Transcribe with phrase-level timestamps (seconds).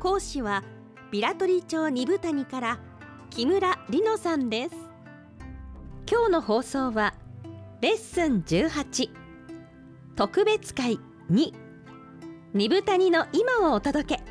[0.00, 0.64] 講師は
[1.10, 2.78] ビラトリ町二部谷から
[3.28, 4.74] 木村里乃さんです。
[6.10, 7.12] 今日の放送は
[7.82, 9.10] レッスン18
[10.16, 10.98] 特別会
[11.30, 11.52] 2
[12.54, 14.22] 二部谷の今をお届け。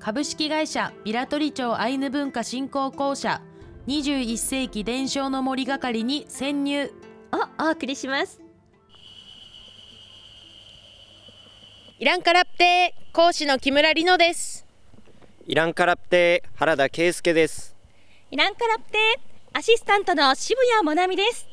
[0.00, 3.40] 株式会社ビラトリ町アイヌ文化振興公社
[3.86, 6.90] 21世紀伝承の森係に潜入。
[7.30, 8.47] をお送りします
[12.00, 14.64] イランカラプテー講師の木村里乃です。
[15.48, 17.74] イランカラプテー原田圭介です。
[18.30, 18.98] イランカラプテ
[19.52, 21.48] アシスタントの渋谷もなみです。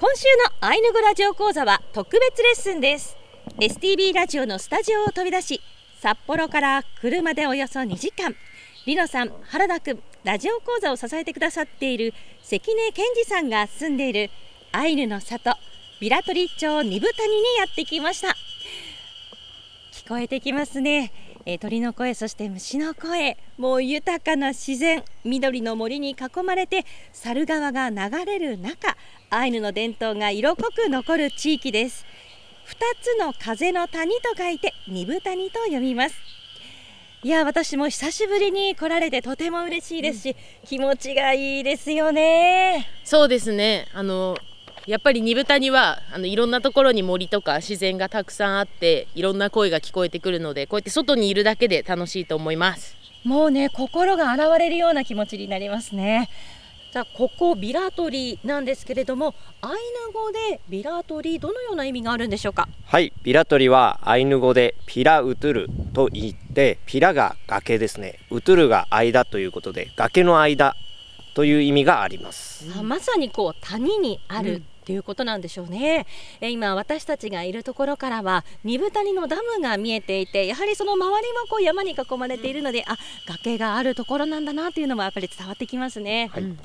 [0.00, 0.24] 今週
[0.62, 3.14] のアイヌ語ラジオ講座は特別レッスンです。
[3.60, 5.60] STB ラジオのスタジオを飛び出し
[6.00, 8.34] 札幌から車でおよそ2時間。
[8.86, 14.30] リノさん原田くんラジオ講座を支えてくださっている関根健二さんが住んでいる
[14.72, 15.52] アイヌの里
[16.00, 18.34] ビラトリ町二部谷にやってきました
[20.04, 21.12] 聞こえてきますね、
[21.46, 23.38] えー、鳥の声そして虫の声。
[23.56, 25.04] もう豊かな自然。
[25.22, 28.96] 緑の森に囲まれて猿川が流れる中
[29.30, 32.04] アイヌの伝統が色濃く残る地域です。
[32.66, 36.16] 2つの風の谷と書いて二部谷と読みます。
[37.22, 40.36] いや私も久しぶりに来られてとても嬉しいですし、うん、
[40.66, 42.88] 気持ちがいいですよね。
[43.04, 43.86] そうですね。
[43.94, 44.36] あの
[44.86, 52.96] やっぱり二部谷はあのいろんなところに森とか自然がたくさんあっていろんな声が聞こえてくるのでこうやって外にいるだけで楽しいと思います。
[53.24, 56.28] もうね心が洗われるような気持ちになりますね。
[56.92, 59.76] さあここビラトリなんですけれどもアイヌ
[60.12, 62.68] 語でビラトリどのような意味があるんでしょうか？
[62.84, 68.18] はいビラトリはアイヌ語でピラウトゥルと言ってピラが崖ですね。
[68.30, 70.74] ウトゥルが間ということで崖の間
[71.34, 72.66] という意味があります。
[72.82, 76.06] まさにこう谷にある、っていうことなんでしょうね。
[76.40, 82.98] え今私たちがいるところからは二部谷のダムが見えていてやはりその周りもこう山に囲まれているので、うん、あ
[83.28, 86.30] 崖があるところなんだなというのもやっぱり伝わってきますね。
[86.32, 86.56] はい、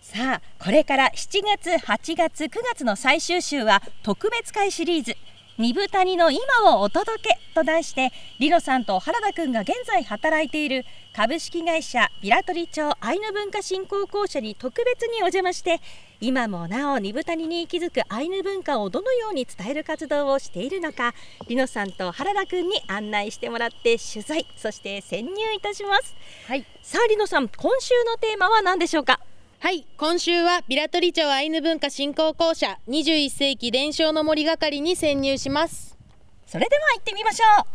[0.00, 5.16] さあこれから7月8月9月の最終週は特別会シリーズ
[5.58, 6.42] 二部谷の今
[6.76, 10.84] をお届けと題してリノさんと原田くんが現在働いている
[11.14, 15.80] 株式会社ビラトリ町アイヌ文化振興公社に特別にお邪魔して
[16.20, 21.14] 今もなお二部谷に息づくアイヌ文化をどのように伝える活動をしているのか
[21.48, 24.46] リノさんと原田くんに案内してもらって取材。
[24.56, 26.14] そして潜入いたします、
[26.48, 29.20] はい、さあリノさん今週のテーマは何でしょうか？
[29.66, 35.98] はい今週はビラトリ町アイヌ文化振興公社21世紀伝承の森係に潜入します。
[36.46, 37.66] それでは行ってみましょ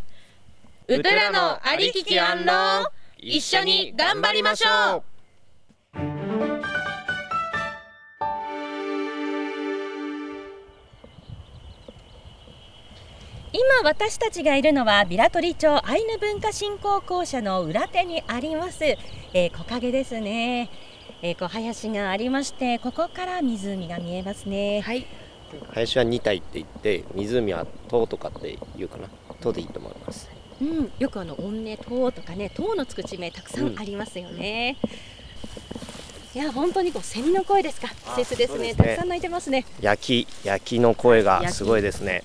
[0.87, 0.95] う。
[0.99, 2.85] ウトラのありききアンロー
[3.17, 5.03] 一緒に頑張りましょう。
[13.51, 20.69] 今私たちがいるのはビラトリ町アイヌ文化振興公社の裏手にあります、えー、木陰ですね
[21.23, 24.81] えー、こう林がありましてここから湖が見えますね。
[24.81, 25.05] はい。
[25.73, 29.07] 林は2体って言って湖は塔とかっていうかな。
[29.39, 30.29] 塔でいいと思います。
[30.61, 34.77] うん、よくあの音根塔とかね塔のつく地名たくさんありますよね、
[36.35, 37.87] うん、いや本当にこうセミの声ですか。
[38.15, 39.65] 季節ですね、ね、たくさん鳴いてますね。
[39.79, 42.23] 焼き焼きの声がすごいですね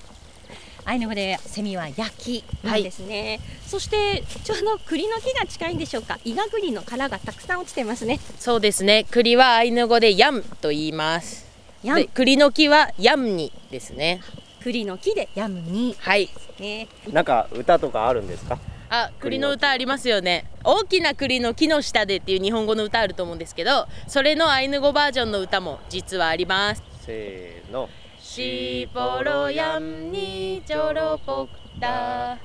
[0.87, 6.17] アイヌ語でセミは焼きなんですね、はい、そしてちょうど栗の木が近いんでしょうか。
[6.23, 8.21] イガグリの殻がたくさん落ちてますね。
[8.39, 9.05] そうですね。
[9.11, 11.45] 栗はアイヌ語でヤンと言います。
[11.83, 14.21] で栗の木はヤムニですね。
[14.63, 15.93] 栗の木でヤムニ。
[15.99, 16.29] はい。
[16.57, 16.87] ね。
[17.11, 18.57] なんか歌とかあるんですか？
[18.89, 20.49] あ栗の歌ありますよね。
[20.63, 26.81] 大きな栗の木の下でっていう日本語の歌あると思うんですけどそれのアイヌ語バージョンの歌も実はあります。
[27.01, 27.89] せーの
[28.29, 32.37] シポロヤンニチョロポクタ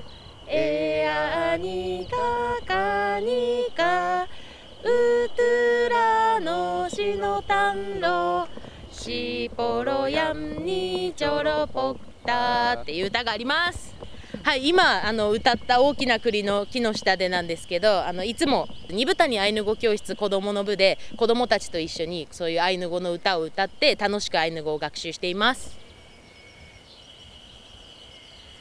[0.47, 4.27] エアニカカニカウ
[5.35, 8.47] トゥラのシノタンロ
[8.91, 14.02] シポロヤンニチョロポクタっていう歌があります。
[14.43, 25.77] はい今あの歌った大きな栗の木の下でなんですけどあのいつも二部谷アイヌ語教室子どもの部で子どもたちと一緒にそういうアイヌ語の歌を歌って楽しくアイヌ語を学習しています。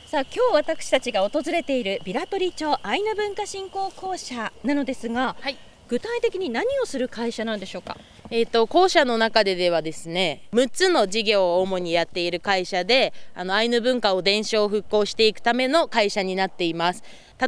[0.06, 5.56] さあ今日私たちが訪れているビラトリ町アイヌ文化振興公社なのですが、はい。
[5.88, 7.96] 具体的に何をする会社なんでしょうか？
[8.34, 17.02] えー、と校舎の中でではですね6つの事業を主にやっている会社であのアイヌ文化を伝承復興していくための会社になっています。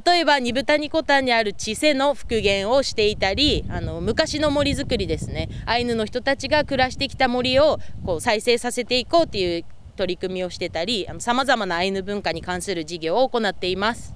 [0.06, 5.48] 例えば二豚ニコタンにある地勢の復元をしていたりあの昔の森づくりですね。
[5.64, 9.64] アイヌの人たちが暮らしてきた森をこう再生させていこうっていう
[9.96, 14.14] 取り組みをしてたりさまざまなアイヌ文化に関する事業を行っています。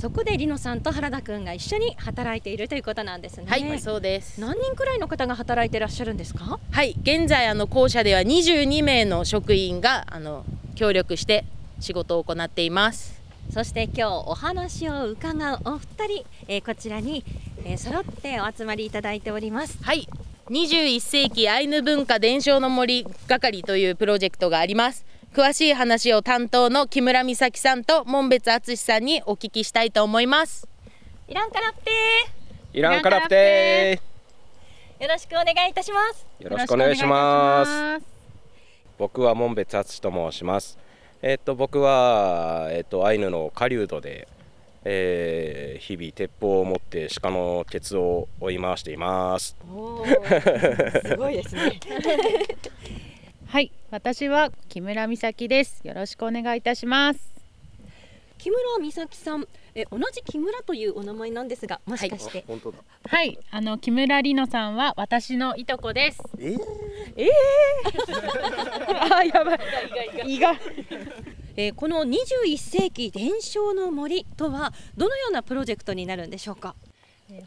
[0.00, 3.46] そこでリノさんと原田くんが一緒に働いているということなんですね。
[3.48, 4.40] はい、そうです。
[4.40, 6.58] 何人くらいの方が働いていらっしゃるんですか？
[6.70, 10.44] はい現在あの校舎では22名の職員があの
[10.74, 11.44] 協力して
[11.80, 13.20] 仕事を行っています。
[13.52, 17.24] そして今日お話を伺うお二人、えーこちらに、
[17.64, 19.78] えー揃ってお集まりいただいております。
[19.82, 20.08] はい
[20.50, 30.68] 21世紀アイヌ文化伝承の森係というプロジェクトがあります詳しい話を担当の木村美咲さんと門別敦さんにお聞きしたいと思います。
[31.26, 31.90] イランカラッペ
[32.72, 35.02] イランカラプテー。
[35.02, 36.24] よろしくお願いいたします。
[36.38, 38.04] よろしくお願いします。
[38.96, 40.78] 僕は門別敦と申します。
[41.20, 44.28] えっ、と僕はえっ、とアイヌの狩人で、
[44.84, 49.56] えー日々鉄砲を持って鹿のケツを追い回しています。
[49.58, 51.80] すごいですね
[53.54, 55.80] はい、私は木村美咲です。
[55.86, 57.20] よろしくお願いいたします。
[58.36, 59.46] 木村美咲さん
[59.76, 66.20] え同じ木村というお名前なんですがもしかして、本当だはい、あの木村里乃さんは私のいとこです。
[66.36, 66.56] え
[69.12, 69.58] あ、やばい。
[70.34, 70.56] 胃が。
[71.56, 76.74] えーこの21世紀伝承の森とはどのようなプロジェクトになるんでしょうか？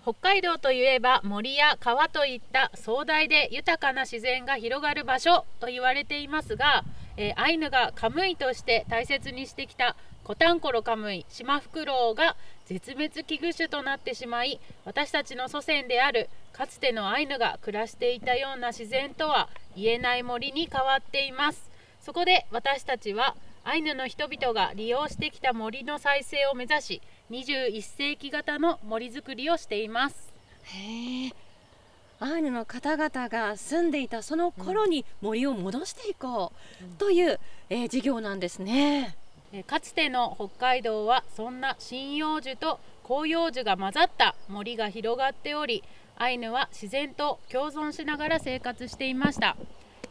[0.01, 6.83] 北海道といえば森や川といった壮大で豊かな自然が広がる場所と言われていますが、
[7.15, 12.35] えーアイヌがカムイとして大切にしてきたコタンコロカムイシマフクロウが
[12.65, 21.69] 絶滅危惧種となってしまい私たちの祖先であるかつてのアイヌが暮らしていたような自然とは言えない森に変わっています。
[22.01, 27.01] そこで私たちはアイヌの人々が利用してきた森の再生を目指し
[27.31, 30.33] 21世紀型の森づくりをしています。
[30.63, 31.31] へえ。
[32.19, 36.51] アイヌの方々が住んでいたその頃に森を戻していこ
[36.81, 37.39] うという、
[37.69, 39.15] えー事業なんですね。
[39.53, 45.83] えーかつての北海道はそんな針葉樹と広葉樹が混ざった森が広がっており
[46.17, 49.55] アイヌは自然と共存しながら生活していました、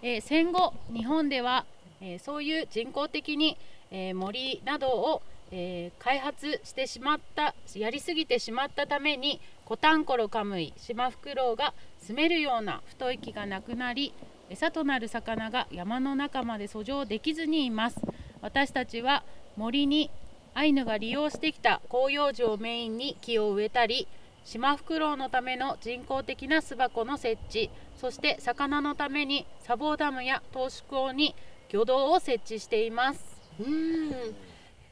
[0.03, 1.65] えー戦後日本では、
[2.01, 3.59] えーそういう人工的に、
[3.91, 14.13] えー森などを、えー開発してしまったやりすぎてしまったためにコタンコロカムイシマフクロウが住めるような太い木がなくなり
[14.51, 18.01] 餌となる魚が山の中まで遡上できずにいます。
[18.43, 19.25] 私たちは
[19.57, 20.11] 森に
[20.55, 24.07] アイヌが利用してきた広葉樹をメインに木を植えたり
[24.45, 31.35] シマフクロウのための人工的な巣箱の設置そして魚のために砂防ダムや投資口に
[31.69, 33.21] 魚道を設置しています。
[33.59, 34.13] うん。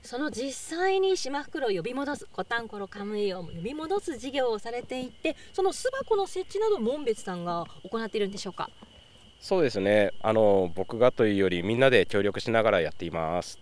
[0.05, 8.69] その実際にシマフクロウを呼び戻すコタンコロカムイを呼び戻す事業をされていてその巣箱の設置など門別さんが行っているんでしょうか？
[9.41, 10.13] そうですね。
[10.23, 13.59] あの僕がというよりみんなで協力しながらやっています。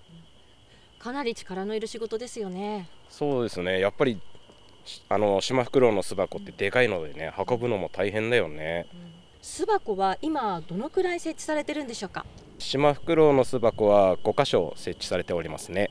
[0.99, 2.89] かなり力のいる仕事ですよね。
[3.09, 3.79] そうですね。
[3.79, 4.21] やっぱり
[4.85, 8.87] しあのシマフクロウの巣箱ってでかいのでね運ぶのも大変だよね。
[9.41, 12.27] 巣箱は今どのくらい設置されてるんでしょうか？
[12.59, 15.91] シマフクロウの巣箱は5箇所設置されておりますね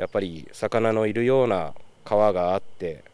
[0.00, 1.74] やっぱり魚のいるような
[2.06, 3.04] 川があって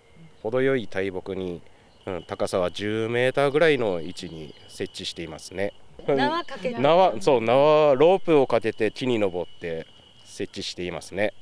[0.41, 1.61] 程よい大木に、
[2.07, 5.73] うん、高さは10メーターぐらいの位置に設置していますね。
[6.07, 9.89] 縄かけて縄そう縄ロープをかけて木に登って
[10.25, 11.35] 設置していますね。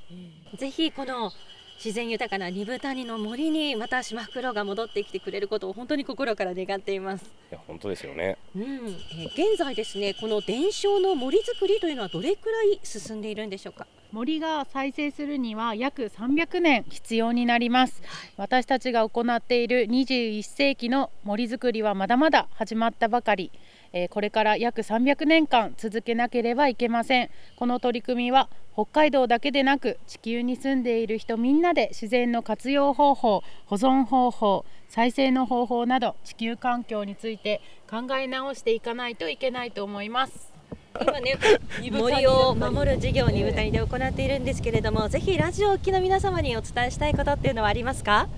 [0.56, 1.30] ぜひこの
[1.76, 7.24] 自然豊かな二部谷の森にまたシマフクロウが戻ってきてくれることを本当に心から願っています。
[7.50, 8.38] いや本当ですよね。
[8.56, 13.86] うん、えー現在ですねこの伝承の森づくりというのはどれくらい進んでいるんでしょうか？
[14.12, 18.02] 森が再生するには約300年必要になります。
[18.36, 23.50] 私たちが行っている21世紀の森づくりはまだまだ始まったばかり
[23.96, 27.30] えーこれから約300年間続けなければいけません。
[27.56, 40.52] この取り組みは北海道だけでなく地球に住んでいる人みんなで自然の活用方法保存方法再生の方法など地球環境について考え直していかないといけないと思います。
[41.00, 41.36] 今ね
[41.92, 48.28] 森を守る事業に舞台で行っているんですけれども、ぜひラジオをお聞きの皆様にお伝えしたいことっていうのはありますか？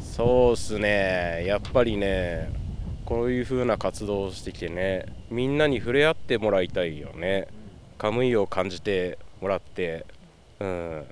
[0.00, 1.44] そうっすね。
[1.46, 2.63] やっぱりね
[3.04, 7.48] こういう風な活動をしてきてねみんなに触れ合ってもらいたいよね。
[7.98, 10.04] カムイを感じてもらって、
[10.58, 11.04] うん、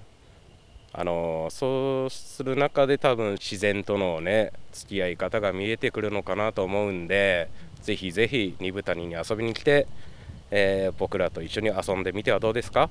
[0.93, 7.49] あのそうする中で多分自然とのね付き合い方が見えてくるのかなと思うんで
[7.83, 9.87] ぜひぜひ二部谷に遊びに来て、
[10.51, 12.91] えー僕らと一緒に遊んでみてはどうですか？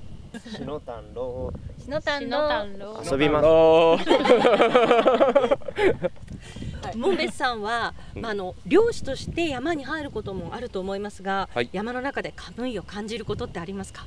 [0.56, 1.52] しのたんろ
[1.84, 3.46] しのたんろ遊びます。
[3.46, 3.98] お
[6.96, 11.70] 門別さんは、まあ、あの漁師として山に入ることもあると思いますが、はい。
[11.72, 14.06] 山の中でカムイを感じることってありますか？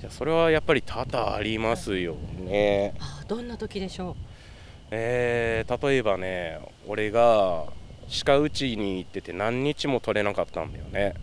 [0.00, 2.94] じゃあそれはやっぱり多々ありますよね。
[3.00, 4.16] あどんな時でしょ
[4.90, 7.64] えー例えばね俺が
[8.24, 11.14] 鹿打ちに行ってて何日も取れなかったんだよね。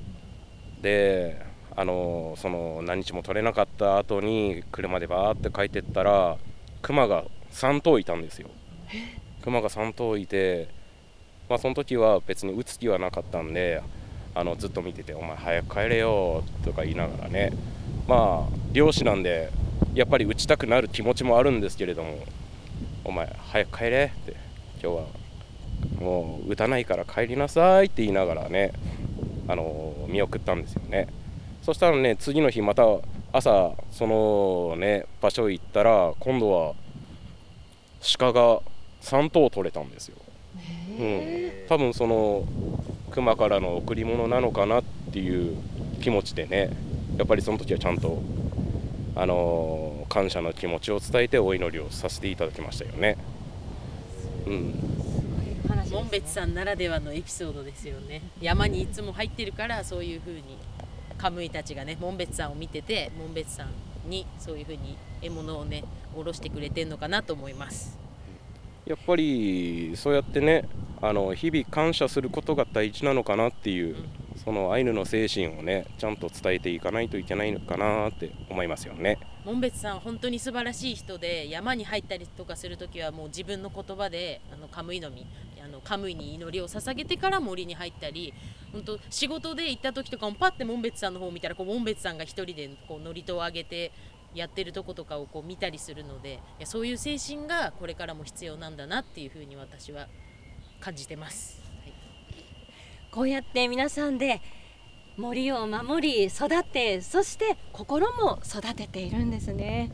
[0.81, 6.37] であのその何日も取れなかった後に車でバーって帰ってったら
[6.81, 8.49] クマが3頭いたんですよ。
[9.43, 10.69] クマが3頭いて
[11.49, 13.81] まあその時は別に打つ気はなかったんで
[14.35, 17.51] あのずっと見てて「お前早く帰れよ」とか言いながらね。
[18.07, 19.49] まあ漁師なんで
[19.93, 22.19] やっぱり打ちたくなる気持ちもあるんですけれども
[23.03, 24.35] お前早く帰れって
[24.81, 25.03] 今日は
[25.99, 28.71] もう打たないから帰りなさいって言いながらね
[29.47, 31.07] あの見送ったんですよね。
[31.63, 32.83] そしたらね次の日また
[33.33, 36.73] 朝そのね場所行ったら今度は
[38.17, 38.61] 鹿が
[39.01, 40.17] 3頭取れたんですよ、
[40.99, 42.45] うん、多分その
[43.11, 45.57] 熊からの贈り物なのかなっていう
[46.01, 46.69] 気持ちでね
[47.17, 48.21] やっぱりその時はちゃんと
[49.15, 53.17] あの感謝の気持ちを伝えてお祈りをさせていただきましたよね。
[54.45, 54.73] うん、
[55.91, 58.21] 門別さんならではのエピソードですよね。
[58.39, 60.57] 山にいつも入ってるからそういう風に
[61.17, 65.83] カムイたちがね門別さんを見てて門別さんにそういう風に獲物をね
[66.15, 67.97] 下ろしてくれてんのかなと思います
[68.87, 70.67] やっぱりそうやってね
[71.01, 73.95] あの日々感謝することが大事なのかなっていう、
[74.43, 79.19] そのアイヌの精神をねちゃんと伝えていかないといけないのかなって思いますよね。
[79.45, 85.25] 門別さん本当に素晴らしい人で山に入ったりとかする時はもう自分の言葉であのカムイの実
[85.63, 88.33] あのカムイに祈りを捧げてから森に入ったり
[88.71, 93.91] 本当仕事で行った時とかもパッて門別さんの方を見たらこう門別さんが一人でこう祝詞を上げて
[94.37, 100.07] やってるとことかをこう見たりするのでいやそういう精神がこれからも必要なんだなっていうふうに私は
[100.79, 101.61] 感じてます。
[101.83, 101.93] はい
[103.11, 104.41] こうやって皆さんで
[105.17, 109.91] 森を守り育てそして心も育てているんですね、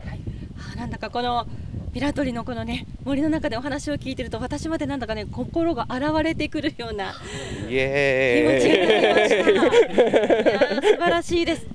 [0.58, 1.46] あーなんだかこの
[1.94, 7.12] ピラトリのこのね森の中でお話を聞いてると私までなんだかね心が洗われてくるような
[7.64, 9.50] イ気持ちにエなりました。
[9.50, 11.73] いやー素晴らしいです。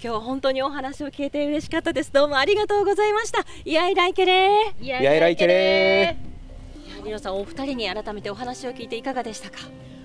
[0.00, 2.12] 今日は本当にお話を聞いて嬉しかったです。
[2.12, 3.44] どうもありがとうございました。
[3.64, 4.84] いやいらいけれー。
[4.84, 6.16] いややいらいけれ
[6.86, 9.58] いや皆さんお二人に改めてお話を聞いていかがでしたか？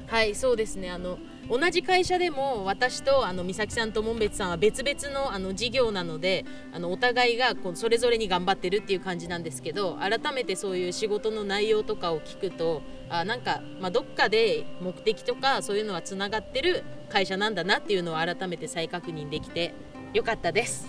[0.08, 1.20] はいそうですねあの
[1.50, 19.74] 同じ会社でも私とあの美咲さんと門別さんは別々のあの事業なのであのお互いがこうそれぞれに頑張ってるっていう感じなんですけど改めてそういう仕事の内容とかを聞くとあなんか、まあ、どっかで目的とかそういうのはつながってる会社なんだなっていうのを改めて再確認できて
[20.14, 20.88] よかったです。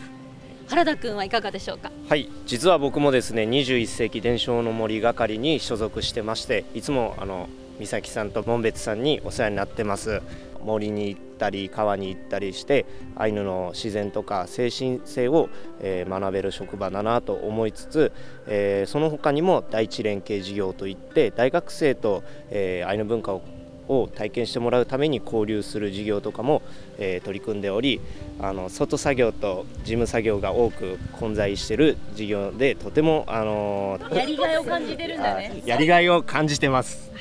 [0.66, 1.90] 原田くんはいかがでしょうか？
[2.08, 10.22] はい実は僕もですね21世紀伝承の森係に所属してましていつもあの美咲さんと門別さんにお世話になってます。
[10.62, 15.50] 森に行ったり川に行ったりしてアイヌの自然とか精神性を、
[15.82, 18.12] えー学べる職場だなと思いつつ、
[18.46, 23.42] えーその他にも第一連携事業といって大学生と、えーアイヌ文化を
[23.86, 26.62] を体験してもらうために交流する事業とかも、
[26.96, 28.00] えー取り組んでおり
[28.40, 35.60] あの外作業と事務作業が多く混在している事業でとても、あのーやりがいを感じてるんだね。
[35.62, 37.12] あやりがいを感じてます。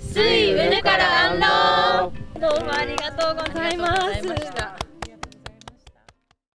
[0.00, 4.85] 水うぬから安老どうもありがとうございます。